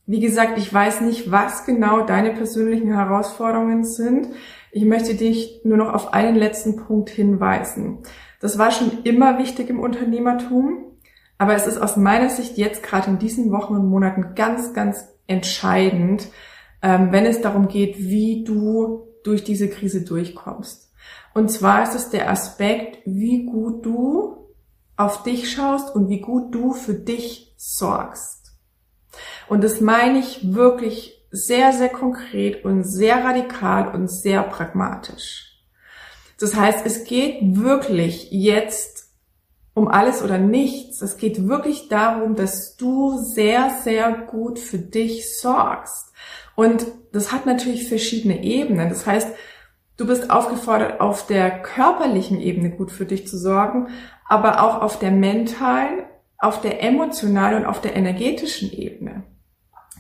wie 0.06 0.20
gesagt, 0.20 0.58
ich 0.58 0.72
weiß 0.72 1.02
nicht, 1.02 1.32
was 1.32 1.66
genau 1.66 2.02
deine 2.02 2.32
persönlichen 2.32 2.94
Herausforderungen 2.94 3.84
sind. 3.84 4.28
Ich 4.72 4.86
möchte 4.86 5.16
dich 5.16 5.62
nur 5.64 5.78
noch 5.78 5.94
auf 5.94 6.14
einen 6.14 6.36
letzten 6.36 6.76
Punkt 6.76 7.10
hinweisen. 7.10 8.00
Das 8.40 8.58
war 8.58 8.72
schon 8.72 9.04
immer 9.04 9.40
wichtig 9.40 9.70
im 9.70 9.80
Unternehmertum. 9.80 10.95
Aber 11.38 11.56
es 11.56 11.68
ist 11.68 11.78
aus 11.78 11.98
meiner 11.98 12.30
Sicht 12.30 12.58
jetzt 12.58 12.84
gerade 12.84 13.10
in 13.10 13.20
diesen 13.20 13.52
Wochen 13.52 13.76
und 13.76 13.90
Monaten 13.90 14.36
ganz, 14.36 14.74
ganz 14.74 15.06
entscheidend, 15.28 16.28
ähm, 16.82 17.12
wenn 17.12 17.26
es 17.26 17.42
darum 17.42 17.68
geht, 17.68 17.98
wie 18.00 18.44
du 18.44 19.08
durch 19.24 19.44
diese 19.44 19.70
Krise 19.70 20.04
durchkommst. 20.04 20.94
Und 21.34 21.52
zwar 21.52 21.84
ist 21.84 21.96
es 21.96 22.10
der 22.10 22.30
Aspekt, 22.30 23.00
wie 23.06 23.46
gut 23.46 23.86
du 23.86 24.54
auf 24.96 25.24
dich 25.24 25.52
schaust 25.52 25.94
und 25.94 26.08
wie 26.10 26.22
gut 26.22 26.56
du 26.56 26.74
für 26.74 26.94
dich 26.94 27.54
sorgst. 27.58 28.54
Und 29.48 29.64
das 29.64 29.82
meine 29.82 30.20
ich 30.20 30.54
wirklich 30.54 31.26
sehr, 31.32 31.74
sehr 31.74 31.90
konkret 31.90 32.64
und 32.64 32.84
sehr 32.84 33.24
radikal 33.24 33.94
und 33.94 34.08
sehr 34.08 34.44
pragmatisch. 34.44 35.60
Das 36.40 36.56
heißt, 36.56 36.86
es 36.86 37.04
geht 37.04 37.40
wirklich 37.42 38.30
jetzt 38.32 38.95
um 39.76 39.88
alles 39.90 40.24
oder 40.24 40.40
nichts. 40.40 41.02
Es 41.04 41.18
geht 41.18 41.48
wirklich 41.48 41.90
darum, 41.90 42.36
dass 42.36 42.78
du 42.78 43.20
sehr, 43.20 43.70
sehr 43.84 44.12
gut 44.14 44.58
für 44.58 44.80
dich 44.80 45.38
sorgst. 45.38 46.14
Und 46.56 46.88
das 47.12 47.32
hat 47.32 47.46
natürlich 47.46 47.88
verschiedene 47.88 48.42
Ebenen. 48.42 48.90
Das 48.90 49.06
heißt, 49.06 49.28
du 49.98 50.08
bist 50.08 50.32
aufgefordert, 50.32 51.02
auf 51.02 51.28
der 51.28 51.62
körperlichen 51.62 52.40
Ebene 52.40 52.72
gut 52.72 52.90
für 52.90 53.06
dich 53.06 53.28
zu 53.28 53.38
sorgen, 53.38 53.90
aber 54.28 54.64
auch 54.64 54.82
auf 54.82 54.98
der 54.98 55.12
mentalen, 55.12 56.06
auf 56.38 56.62
der 56.62 56.82
emotionalen 56.82 57.64
und 57.64 57.66
auf 57.66 57.82
der 57.82 57.96
energetischen 57.96 58.72
Ebene. 58.72 59.24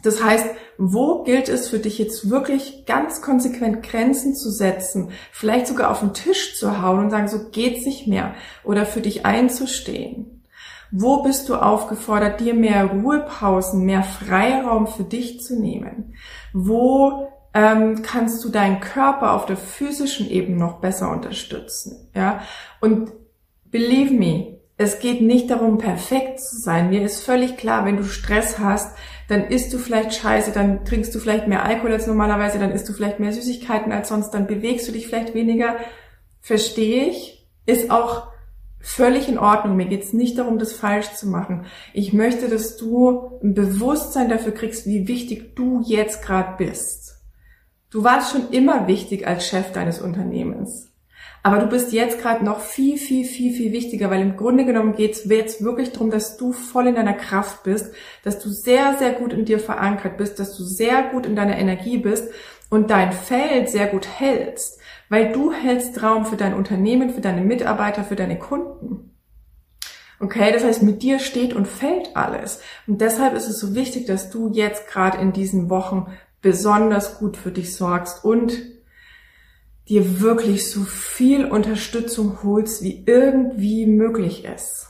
Das 0.05 0.24
heißt, 0.24 0.45
wo 0.77 1.24
gilt 1.24 1.50
es 1.50 1.69
für 1.69 1.79
dich 1.79 1.97
jetzt 1.97 2.29
wirklich 2.29 2.85
ganz 2.85 3.21
konsequent 3.21 3.81
Grenzen 3.81 4.35
zu 4.35 4.51
setzen, 4.51 5.12
vielleicht 5.31 5.67
sogar 5.67 5.89
auf 5.89 6.01
den 6.01 6.13
Tisch 6.13 6.55
zu 6.57 6.81
hauen 6.81 7.00
und 7.00 7.09
sagen, 7.09 7.27
so 7.27 7.50
geht's 7.51 7.85
nicht 7.85 8.07
mehr 8.07 8.35
oder 8.63 8.85
für 8.85 9.01
dich 9.01 9.25
einzustehen? 9.25 10.43
Wo 10.91 11.24
bist 11.24 11.50
du 11.50 11.55
aufgefordert, 11.55 12.39
dir 12.39 12.53
mehr 12.53 12.85
Ruhepausen, 12.85 13.83
mehr 13.83 14.03
Freiraum 14.03 14.88
für 14.88 15.03
dich 15.03 15.41
zu 15.41 15.59
nehmen? 15.59 16.13
Wo 16.53 17.29
ähm, 17.53 18.01
kannst 18.03 18.43
du 18.43 18.50
deinen 18.50 18.81
Körper 18.81 19.33
auf 19.33 19.47
der 19.47 19.57
physischen 19.57 20.29
Ebene 20.29 20.57
noch 20.57 20.79
besser 20.81 21.09
unterstützen? 21.09 22.09
Ja, 22.13 22.41
und 22.79 23.12
believe 23.71 24.13
me, 24.13 24.59
es 24.77 25.00
geht 25.00 25.21
nicht 25.21 25.50
darum, 25.50 25.77
perfekt 25.77 26.41
zu 26.41 26.57
sein. 26.57 26.89
Mir 26.89 27.01
ist 27.01 27.24
völlig 27.24 27.57
klar, 27.57 27.85
wenn 27.85 27.97
du 27.97 28.03
Stress 28.03 28.59
hast, 28.59 28.95
dann 29.27 29.48
isst 29.48 29.74
du 29.74 29.77
vielleicht 29.77 30.13
Scheiße, 30.13 30.51
dann 30.51 30.86
trinkst 30.86 31.13
du 31.15 31.20
vielleicht 31.20 31.48
mehr 31.48 31.63
Alkohol 31.65 31.94
als 31.94 32.08
normalerweise, 32.08 32.60
dann 32.60 32.72
isst 32.72 32.88
du 32.88 32.94
vielleicht 32.94 33.20
mehr 33.20 33.32
Süßigkeiten 33.32 33.91
als 33.91 34.10
sonst, 34.10 34.32
dann 34.32 34.48
bewegst 34.48 34.88
du 34.88 34.91
dich 34.91 35.08
vielleicht 35.08 35.34
weniger. 35.34 35.77
Verstehe 36.41 37.05
ich. 37.05 37.48
Ist 37.65 37.89
auch 37.89 38.27
völlig 38.79 39.27
in 39.27 39.39
Ordnung. 39.39 39.75
Mir 39.75 39.88
geht's 39.88 40.13
nicht 40.13 40.38
darum, 40.38 40.60
das 40.60 40.74
falsch 40.74 41.12
zu 41.13 41.27
machen. 41.27 41.65
Ich 41.94 42.13
möchte, 42.13 42.50
dass 42.50 42.77
du 42.77 43.39
ein 43.44 43.55
Bewusstsein 43.55 44.29
dafür 44.29 44.53
kriegst, 44.53 44.86
wie 44.86 45.08
wichtig 45.08 45.55
du 45.55 45.82
jetzt 45.84 46.22
gerade 46.22 46.55
bist. 46.58 47.24
Du 47.89 48.03
warst 48.03 48.32
schon 48.32 48.51
immer 48.51 48.88
wichtig 48.88 49.27
als 49.27 49.48
Chef 49.48 49.72
deines 49.72 50.00
Unternehmens. 50.01 50.91
Aber 51.45 51.59
du 51.59 51.67
bist 51.67 51.93
jetzt 51.93 52.19
gerade 52.19 52.43
noch 52.43 52.59
viel, 52.59 52.97
viel, 52.97 53.23
viel, 53.23 53.53
viel 53.53 53.71
wichtiger, 53.71 54.09
weil 54.09 54.19
im 54.19 54.35
Grunde 54.35 54.65
genommen 54.65 54.95
geht 54.95 55.11
es 55.11 55.25
jetzt 55.25 55.63
wirklich 55.63 55.91
darum, 55.91 56.09
dass 56.09 56.37
du 56.37 56.53
voll 56.53 56.87
in 56.87 56.95
deiner 56.95 57.13
Kraft 57.13 57.61
bist, 57.61 57.93
dass 58.23 58.39
du 58.39 58.49
sehr, 58.49 58.97
sehr 58.97 59.11
gut 59.11 59.31
in 59.31 59.45
dir 59.45 59.59
verankert 59.59 60.17
bist, 60.17 60.39
dass 60.39 60.57
du 60.57 60.63
sehr 60.63 61.03
gut 61.03 61.27
in 61.27 61.35
deiner 61.35 61.55
Energie 61.55 61.99
bist 61.99 62.33
und 62.71 62.89
dein 62.89 63.11
Feld 63.11 63.69
sehr 63.69 63.85
gut 63.85 64.07
hältst, 64.07 64.79
weil 65.09 65.33
du 65.33 65.51
hältst 65.53 66.01
Raum 66.01 66.25
für 66.25 66.35
dein 66.35 66.55
Unternehmen, 66.55 67.11
für 67.11 67.21
deine 67.21 67.41
Mitarbeiter, 67.41 68.03
für 68.03 68.15
deine 68.15 68.39
Kunden. 68.39 69.15
Okay, 70.19 70.51
das 70.51 70.63
heißt, 70.63 70.81
mit 70.81 71.03
dir 71.03 71.19
steht 71.19 71.53
und 71.53 71.67
fällt 71.67 72.15
alles. 72.15 72.59
Und 72.87 73.01
deshalb 73.01 73.35
ist 73.35 73.47
es 73.47 73.59
so 73.59 73.75
wichtig, 73.75 74.07
dass 74.07 74.31
du 74.31 74.51
jetzt 74.51 74.87
gerade 74.87 75.19
in 75.19 75.31
diesen 75.31 75.69
Wochen 75.69 76.07
besonders 76.41 77.19
gut 77.19 77.37
für 77.37 77.51
dich 77.51 77.75
sorgst 77.75 78.25
und 78.25 78.75
dir 79.87 80.19
wirklich 80.21 80.69
so 80.69 80.81
viel 80.81 81.45
Unterstützung 81.45 82.39
holst, 82.43 82.83
wie 82.83 83.03
irgendwie 83.05 83.85
möglich 83.85 84.45
ist. 84.45 84.87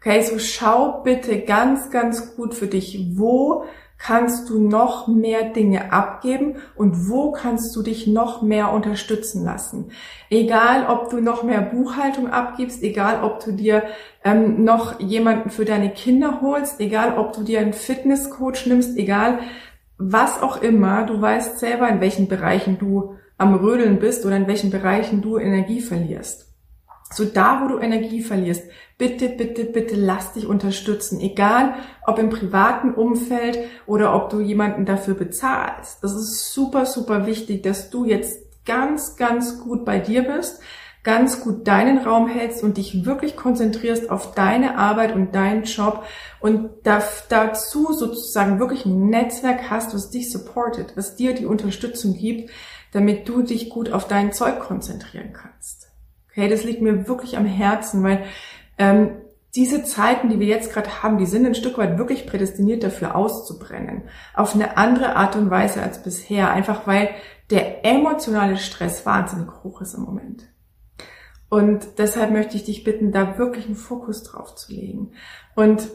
Okay, 0.00 0.22
so 0.22 0.38
schau 0.38 1.02
bitte 1.02 1.40
ganz, 1.40 1.90
ganz 1.90 2.34
gut 2.36 2.54
für 2.54 2.66
dich, 2.66 3.18
wo 3.18 3.64
kannst 3.98 4.48
du 4.48 4.58
noch 4.58 5.08
mehr 5.08 5.50
Dinge 5.50 5.92
abgeben 5.92 6.56
und 6.74 7.10
wo 7.10 7.32
kannst 7.32 7.76
du 7.76 7.82
dich 7.82 8.06
noch 8.06 8.40
mehr 8.40 8.72
unterstützen 8.72 9.44
lassen. 9.44 9.92
Egal, 10.30 10.86
ob 10.86 11.10
du 11.10 11.20
noch 11.20 11.42
mehr 11.42 11.60
Buchhaltung 11.60 12.28
abgibst, 12.28 12.82
egal, 12.82 13.22
ob 13.22 13.44
du 13.44 13.52
dir 13.52 13.82
ähm, 14.24 14.64
noch 14.64 15.00
jemanden 15.00 15.50
für 15.50 15.66
deine 15.66 15.90
Kinder 15.90 16.40
holst, 16.40 16.80
egal, 16.80 17.18
ob 17.18 17.34
du 17.34 17.42
dir 17.42 17.60
einen 17.60 17.74
Fitnesscoach 17.74 18.64
nimmst, 18.64 18.96
egal, 18.96 19.40
was 19.98 20.40
auch 20.42 20.62
immer, 20.62 21.04
du 21.04 21.20
weißt 21.20 21.58
selber, 21.58 21.86
in 21.88 22.00
welchen 22.00 22.26
Bereichen 22.26 22.78
du 22.78 23.16
am 23.40 23.54
Rödeln 23.54 23.98
bist 23.98 24.26
oder 24.26 24.36
in 24.36 24.46
welchen 24.46 24.70
Bereichen 24.70 25.22
du 25.22 25.38
Energie 25.38 25.80
verlierst. 25.80 26.46
So 27.12 27.24
da, 27.24 27.62
wo 27.62 27.68
du 27.68 27.78
Energie 27.78 28.22
verlierst, 28.22 28.62
bitte, 28.98 29.30
bitte, 29.30 29.64
bitte 29.64 29.96
lass 29.96 30.34
dich 30.34 30.46
unterstützen. 30.46 31.20
Egal, 31.20 31.74
ob 32.06 32.18
im 32.18 32.30
privaten 32.30 32.94
Umfeld 32.94 33.58
oder 33.86 34.14
ob 34.14 34.30
du 34.30 34.40
jemanden 34.40 34.84
dafür 34.84 35.14
bezahlst. 35.14 36.04
Das 36.04 36.12
ist 36.12 36.52
super, 36.52 36.84
super 36.84 37.26
wichtig, 37.26 37.62
dass 37.62 37.90
du 37.90 38.04
jetzt 38.04 38.64
ganz, 38.66 39.16
ganz 39.16 39.58
gut 39.58 39.84
bei 39.84 39.98
dir 39.98 40.22
bist, 40.22 40.60
ganz 41.02 41.40
gut 41.40 41.66
deinen 41.66 41.98
Raum 41.98 42.28
hältst 42.28 42.62
und 42.62 42.76
dich 42.76 43.04
wirklich 43.06 43.36
konzentrierst 43.36 44.10
auf 44.10 44.34
deine 44.34 44.76
Arbeit 44.76 45.14
und 45.14 45.34
deinen 45.34 45.64
Job 45.64 46.04
und 46.40 46.70
dazu 46.82 47.92
sozusagen 47.92 48.58
wirklich 48.58 48.84
ein 48.84 49.08
Netzwerk 49.08 49.70
hast, 49.70 49.94
was 49.94 50.10
dich 50.10 50.30
supportet, 50.30 50.92
was 50.96 51.16
dir 51.16 51.34
die 51.34 51.46
Unterstützung 51.46 52.14
gibt, 52.14 52.50
damit 52.92 53.28
du 53.28 53.42
dich 53.42 53.70
gut 53.70 53.92
auf 53.92 54.08
dein 54.08 54.32
Zeug 54.32 54.60
konzentrieren 54.60 55.32
kannst. 55.32 55.88
Okay, 56.30 56.48
das 56.48 56.64
liegt 56.64 56.82
mir 56.82 57.08
wirklich 57.08 57.36
am 57.36 57.46
Herzen, 57.46 58.02
weil 58.02 58.24
ähm, 58.78 59.16
diese 59.54 59.82
Zeiten, 59.84 60.28
die 60.28 60.38
wir 60.38 60.46
jetzt 60.46 60.72
gerade 60.72 61.02
haben, 61.02 61.18
die 61.18 61.26
sind 61.26 61.44
ein 61.44 61.56
Stück 61.56 61.76
weit 61.78 61.98
wirklich 61.98 62.26
prädestiniert 62.26 62.84
dafür 62.84 63.16
auszubrennen. 63.16 64.02
Auf 64.34 64.54
eine 64.54 64.76
andere 64.76 65.16
Art 65.16 65.34
und 65.34 65.50
Weise 65.50 65.82
als 65.82 66.02
bisher. 66.02 66.52
Einfach 66.52 66.86
weil 66.86 67.10
der 67.50 67.84
emotionale 67.84 68.58
Stress 68.58 69.04
wahnsinnig 69.04 69.48
hoch 69.64 69.80
ist 69.80 69.94
im 69.94 70.04
Moment. 70.04 70.44
Und 71.50 71.98
deshalb 71.98 72.30
möchte 72.30 72.56
ich 72.56 72.64
dich 72.64 72.84
bitten, 72.84 73.12
da 73.12 73.36
wirklich 73.36 73.66
einen 73.66 73.74
Fokus 73.74 74.22
drauf 74.22 74.54
zu 74.54 74.72
legen. 74.72 75.12
Und 75.56 75.90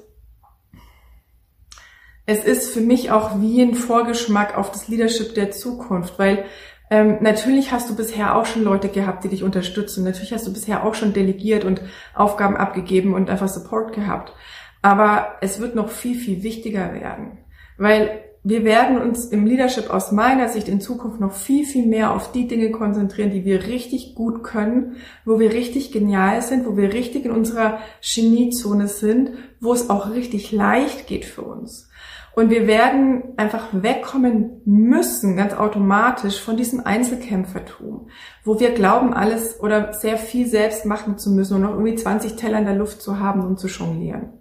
es 2.26 2.44
ist 2.44 2.74
für 2.74 2.82
mich 2.82 3.10
auch 3.10 3.40
wie 3.40 3.62
ein 3.62 3.74
Vorgeschmack 3.74 4.58
auf 4.58 4.72
das 4.72 4.88
Leadership 4.90 5.34
der 5.34 5.52
Zukunft, 5.52 6.20
weil 6.20 6.46
ähm, 6.90 7.18
natürlich 7.22 7.72
hast 7.72 7.90
du 7.90 7.96
bisher 7.96 8.36
auch 8.36 8.46
schon 8.46 8.64
Leute 8.64 8.90
gehabt, 8.90 9.24
die 9.24 9.30
dich 9.30 9.44
unterstützen. 9.44 10.04
Natürlich 10.04 10.34
hast 10.34 10.46
du 10.46 10.54
bisher 10.54 10.84
auch 10.84 10.94
schon 10.94 11.14
delegiert 11.14 11.64
und 11.64 11.82
Aufgaben 12.14 12.58
abgegeben 12.58 13.14
und 13.14 13.30
einfach 13.30 13.48
Support 13.48 13.94
gehabt. 13.94 14.34
Aber 14.82 15.38
es 15.42 15.60
wird 15.60 15.74
noch 15.74 15.90
viel, 15.90 16.18
viel 16.18 16.44
wichtiger 16.44 16.94
werden. 16.94 17.40
Weil 17.78 18.25
wir 18.48 18.64
werden 18.64 19.02
uns 19.02 19.26
im 19.26 19.48
Leadership 19.48 19.90
aus 19.90 20.12
meiner 20.12 20.50
Sicht 20.50 20.68
in 20.68 20.80
Zukunft 20.80 21.20
noch 21.20 21.34
viel, 21.34 21.66
viel 21.66 21.88
mehr 21.88 22.14
auf 22.14 22.32
die 22.32 22.48
Dinge 22.48 22.70
konzentrieren, 22.70 23.32
die 23.32 23.44
wir 23.44 23.64
richtig 23.64 24.14
gut 24.14 24.44
können, 24.44 24.98
wo 25.26 25.40
wir 25.40 25.52
richtig 25.52 25.92
genial 25.92 26.44
sind, 26.44 26.68
wo 26.68 26.78
wir 26.78 26.94
richtig 26.94 27.26
in 27.26 27.32
unserer 27.32 27.80
Geniezone 28.04 28.88
sind, 28.88 29.32
wo 29.60 29.74
es 29.74 29.90
auch 29.90 30.12
richtig 30.12 30.52
leicht 30.52 31.08
geht 31.08 31.26
für 31.26 31.42
uns. 31.42 31.90
Und 32.36 32.52
wir 32.52 32.68
werden 32.68 33.24
einfach 33.38 33.70
wegkommen 33.72 34.62
müssen, 34.66 35.38
ganz 35.38 35.54
automatisch, 35.54 36.40
von 36.40 36.56
diesem 36.56 36.86
Einzelkämpfertum, 36.86 38.10
wo 38.44 38.60
wir 38.60 38.76
glauben, 38.76 39.16
alles 39.16 39.60
oder 39.60 39.92
sehr 39.94 40.18
viel 40.18 40.46
selbst 40.46 40.86
machen 40.86 41.18
zu 41.18 41.32
müssen 41.32 41.56
und 41.56 41.62
noch 41.62 41.72
irgendwie 41.72 41.96
20 41.96 42.36
Teller 42.36 42.60
in 42.60 42.66
der 42.66 42.76
Luft 42.76 43.02
zu 43.02 43.20
haben 43.20 43.42
und 43.42 43.60
zu 43.60 43.66
jonglieren. 43.66 44.34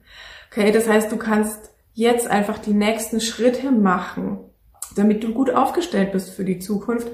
Okay, 0.51 0.73
das 0.73 0.87
heißt, 0.87 1.11
du 1.11 1.17
kannst 1.17 1.74
jetzt 1.95 2.29
einfach 2.29 2.59
die 2.59 2.75
nächsten 2.75 3.21
Schritte 3.21 3.71
machen, 3.71 4.39
damit 4.97 5.25
du 5.25 5.33
gut 5.33 5.51
aufgestellt 5.51 6.13
bist 6.13 6.31
für 6.31 6.45
die 6.45 6.59
Zukunft. 6.59 7.09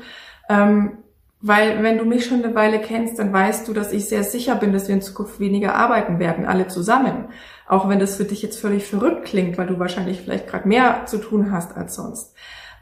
Ähm, 0.48 0.98
weil 1.42 1.82
wenn 1.82 1.96
du 1.96 2.04
mich 2.04 2.26
schon 2.26 2.44
eine 2.44 2.54
Weile 2.54 2.80
kennst, 2.80 3.18
dann 3.18 3.32
weißt 3.32 3.66
du, 3.66 3.72
dass 3.72 3.92
ich 3.92 4.06
sehr 4.06 4.24
sicher 4.24 4.56
bin, 4.56 4.74
dass 4.74 4.88
wir 4.88 4.94
in 4.94 5.00
Zukunft 5.00 5.40
weniger 5.40 5.74
arbeiten 5.74 6.18
werden, 6.18 6.44
alle 6.44 6.68
zusammen. 6.68 7.28
Auch 7.66 7.88
wenn 7.88 7.98
das 7.98 8.16
für 8.16 8.24
dich 8.24 8.42
jetzt 8.42 8.60
völlig 8.60 8.86
verrückt 8.86 9.24
klingt, 9.24 9.56
weil 9.56 9.66
du 9.66 9.78
wahrscheinlich 9.78 10.20
vielleicht 10.20 10.48
gerade 10.48 10.68
mehr 10.68 11.06
zu 11.06 11.18
tun 11.18 11.50
hast 11.50 11.76
als 11.76 11.94
sonst. 11.94 12.34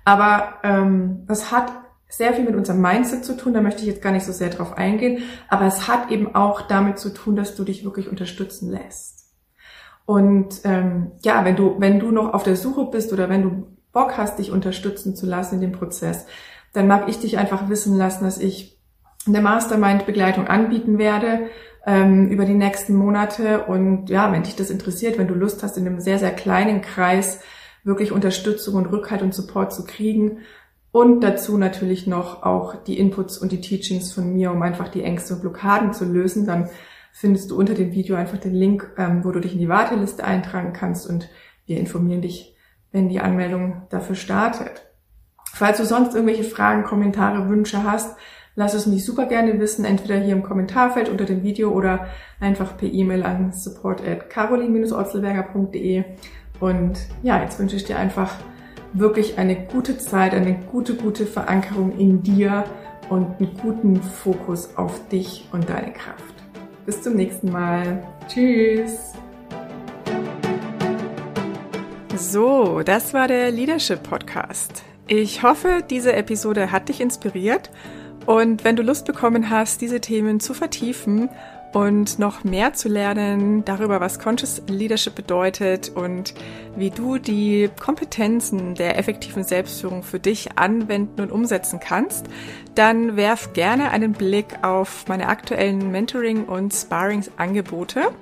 Aber 0.05 0.55
ähm, 0.65 1.25
das 1.29 1.53
hat 1.53 1.71
sehr 2.09 2.33
viel 2.33 2.45
mit 2.45 2.57
unserem 2.57 2.81
Mindset 2.81 3.25
zu 3.25 3.37
tun, 3.37 3.53
da 3.53 3.61
möchte 3.61 3.83
ich 3.83 3.87
jetzt 3.87 4.03
gar 4.03 4.13
nicht 4.13 4.25
so 4.25 4.33
sehr 4.33 4.49
drauf 4.49 4.77
eingehen, 4.77 5.23
aber 5.49 5.67
es 5.67 5.87
hat 5.87 6.11
eben 6.11 6.35
auch 6.35 6.63
damit 6.63 6.99
zu 6.99 7.11
tun, 7.11 7.37
dass 7.37 7.55
du 7.55 7.65
dich 7.65 7.85
wirklich 7.85 8.09
unterstützen 8.09 8.71
lässt. 8.71 9.18
Und 10.09 10.63
ähm, 10.65 11.11
ja, 11.21 11.45
wenn 11.45 11.55
du, 11.55 11.75
wenn 11.81 12.01
du 12.01 12.11
noch 12.11 12.33
auf 12.33 12.43
der 12.43 12.57
Suche 12.57 12.87
bist 12.87 13.13
oder 13.13 13.29
wenn 13.29 13.43
du 13.43 13.67
Bock 13.93 14.17
hast, 14.17 14.39
dich 14.39 14.51
unterstützen 14.51 15.15
zu 15.15 15.27
lassen 15.27 15.57
in 15.57 15.61
dem 15.61 15.73
Prozess, 15.73 16.25
dann 16.73 16.87
mag 16.87 17.11
ich 17.11 17.19
dich 17.19 17.37
einfach 17.37 17.69
wissen 17.69 17.95
lassen, 17.95 18.25
dass 18.25 18.39
ich 18.39 18.79
eine 19.27 19.43
Mastermind-Begleitung 19.43 20.47
anbieten 20.47 20.97
werde 20.97 21.51
ähm, 21.85 22.29
über 22.29 22.47
die 22.47 22.55
nächsten 22.55 22.95
Monate. 22.95 23.65
Und 23.65 24.09
ja, 24.09 24.33
wenn 24.33 24.45
dich 24.45 24.57
das 24.57 24.71
interessiert, 24.71 25.19
wenn 25.19 25.29
du 25.29 25.35
Lust 25.35 25.63
hast, 25.63 25.77
in 25.77 25.87
einem 25.87 26.01
sehr, 26.01 26.19
sehr 26.19 26.33
kleinen 26.33 26.81
Kreis 26.81 27.41
wirklich 27.85 28.11
Unterstützung 28.11 28.77
und 28.77 28.87
Rückhalt 28.87 29.21
und 29.21 29.35
Support 29.35 29.75
zu 29.75 29.85
kriegen. 29.85 30.39
Und 30.91 31.21
dazu 31.21 31.59
natürlich 31.59 32.07
noch 32.07 32.45
auch 32.45 32.83
die 32.83 32.99
Inputs 32.99 33.37
und 33.37 33.53
die 33.53 33.61
Teachings 33.61 34.11
von 34.15 34.33
mir, 34.33 34.53
um 34.53 34.63
einfach 34.63 34.89
die 34.89 35.03
Ängste 35.03 35.35
und 35.35 35.43
Blockaden 35.43 35.93
zu 35.93 36.07
lösen. 36.07 36.47
Dann 36.47 36.71
findest 37.13 37.51
du 37.51 37.59
unter 37.59 37.75
dem 37.75 37.93
Video 37.93 38.17
einfach 38.17 38.39
den 38.39 38.55
Link, 38.55 38.91
ähm, 38.97 39.25
wo 39.25 39.33
du 39.33 39.41
dich 39.41 39.53
in 39.53 39.59
die 39.59 39.69
Warteliste 39.69 40.25
eintragen 40.25 40.73
kannst 40.73 41.09
und 41.09 41.29
wir 41.67 41.79
informieren 41.79 42.23
dich, 42.23 42.55
wenn 42.93 43.09
die 43.09 43.21
Anmeldung 43.21 43.83
dafür 43.91 44.17
startet. 44.17 44.87
Falls 45.53 45.79
du 45.79 45.85
sonst 45.85 46.15
irgendwelche 46.15 46.45
Fragen, 46.45 46.85
Kommentare, 46.85 47.49
Wünsche 47.49 47.83
hast, 47.83 48.17
lass 48.55 48.75
es 48.75 48.87
mich 48.87 49.05
super 49.05 49.27
gerne 49.27 49.59
wissen, 49.61 49.85
entweder 49.85 50.17
hier 50.17 50.35
im 50.35 50.43
Kommentarfeld 50.43 51.09
unter 51.09 51.25
dem 51.25 51.43
Video 51.43 51.71
oder 51.71 52.07
einfach 52.41 52.77
per 52.77 52.89
E-Mail 52.89 53.23
an 53.25 53.53
support 53.53 54.07
at 54.07 54.31
carolin-orzelberger.de. 54.31 56.05
Und 56.61 56.99
ja, 57.23 57.41
jetzt 57.43 57.59
wünsche 57.59 57.77
ich 57.77 57.85
dir 57.85 57.99
einfach 57.99 58.35
wirklich 58.93 59.39
eine 59.39 59.57
gute 59.67 59.99
Zeit, 59.99 60.35
eine 60.35 60.55
gute, 60.55 60.95
gute 60.95 61.27
Verankerung 61.27 61.99
in 61.99 62.23
dir 62.23 62.65
und 63.09 63.39
einen 63.39 63.57
guten 63.61 64.03
Fokus 64.03 64.77
auf 64.77 65.09
dich 65.09 65.49
und 65.53 65.69
deine 65.69 65.93
Kraft. 65.93 66.38
Bis 66.89 67.03
zum 67.03 67.17
nächsten 67.17 67.53
Mal. 67.53 68.03
Tschüss. 68.29 69.13
So, 72.17 72.81
das 72.83 73.13
war 73.13 73.29
der 73.29 73.51
Leadership 73.51 74.03
Podcast. 74.03 74.85
Ich 75.07 75.43
hoffe, 75.43 75.85
diese 75.91 76.15
Episode 76.15 76.73
hat 76.73 76.89
dich 76.89 77.03
inspiriert 77.03 77.71
und 78.25 78.65
wenn 78.65 78.75
du 78.75 78.83
Lust 78.83 79.05
bekommen 79.05 79.51
hast, 79.51 79.83
diese 79.83 80.01
Themen 80.01 80.41
zu 80.41 80.55
vertiefen 80.55 81.29
und 81.73 82.19
noch 82.19 82.45
mehr 82.45 82.73
zu 82.73 82.89
lernen 82.89 83.65
darüber, 83.65 84.01
was 84.01 84.19
Conscious 84.19 84.63
Leadership 84.69 85.15
bedeutet 85.15 85.91
und 85.95 86.35
wie 86.77 86.91
du 86.91 87.19
die 87.19 87.71
Kompetenzen 87.79 88.75
der 88.75 88.99
effektiven 88.99 89.45
Selbstführung 89.45 90.03
für 90.03 90.19
dich 90.19 90.57
anwenden 90.57 91.21
und 91.21 91.31
umsetzen 91.31 91.81
kannst, 91.81 92.27
dann 92.75 93.17
werf 93.17 93.53
gerne 93.53 93.91
einen 93.91 94.13
Blick 94.13 94.47
auf 94.63 95.07
meine 95.09 95.29
aktuellen 95.29 95.91
Mentoring- 95.91 96.47
und 96.47 96.73
Sparringsangebote. 96.73 98.13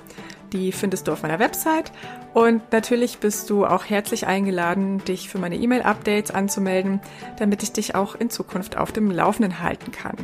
Die 0.53 0.73
findest 0.73 1.07
du 1.07 1.13
auf 1.13 1.23
meiner 1.23 1.39
Website. 1.39 1.93
Und 2.35 2.73
natürlich 2.73 3.19
bist 3.19 3.51
du 3.51 3.65
auch 3.65 3.85
herzlich 3.85 4.27
eingeladen, 4.27 5.03
dich 5.05 5.29
für 5.29 5.39
meine 5.39 5.57
E-Mail-Updates 5.57 6.31
anzumelden, 6.31 7.01
damit 7.39 7.63
ich 7.63 7.73
dich 7.73 7.95
auch 7.95 8.15
in 8.15 8.31
Zukunft 8.31 8.77
auf 8.77 8.93
dem 8.93 9.11
Laufenden 9.11 9.61
halten 9.61 9.91
kann. 9.93 10.17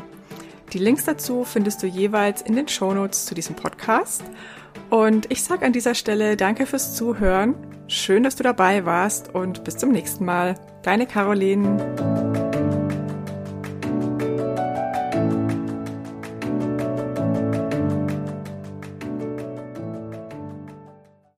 Die 0.72 0.78
Links 0.78 1.04
dazu 1.04 1.44
findest 1.44 1.82
du 1.82 1.86
jeweils 1.86 2.40
in 2.40 2.56
den 2.56 2.66
Shownotes 2.66 3.26
zu 3.26 3.34
diesem 3.34 3.54
Podcast. 3.54 4.24
Und 4.88 5.30
ich 5.30 5.42
sage 5.42 5.66
an 5.66 5.72
dieser 5.72 5.94
Stelle 5.94 6.36
danke 6.36 6.64
fürs 6.64 6.94
Zuhören. 6.94 7.54
Schön, 7.88 8.22
dass 8.22 8.36
du 8.36 8.42
dabei 8.42 8.86
warst 8.86 9.34
und 9.34 9.64
bis 9.64 9.76
zum 9.76 9.92
nächsten 9.92 10.24
Mal. 10.24 10.54
Deine 10.82 11.06
Caroline. 11.06 12.21